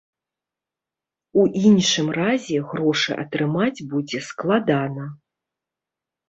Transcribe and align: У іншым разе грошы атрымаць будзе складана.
У 1.41 1.43
іншым 1.71 2.07
разе 2.19 2.57
грошы 2.71 3.11
атрымаць 3.25 3.85
будзе 3.93 4.19
складана. 4.29 5.05